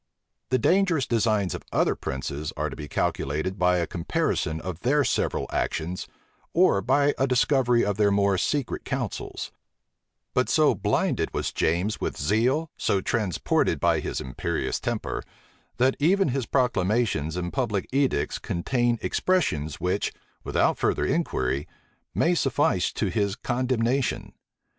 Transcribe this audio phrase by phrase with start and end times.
[0.49, 5.03] The dangerous designs of other princes are to be collected by a comparison of their
[5.03, 6.07] several actions,
[6.53, 9.51] or by a discovery of their more secret counsels:
[10.33, 15.21] but so blinded was James with zeal, so transported by his imperious temper,
[15.77, 20.11] that even his proclamations and public edicts contain expressions which,
[20.43, 21.67] without further inquiry,
[22.15, 24.33] may suffice to his condemnation.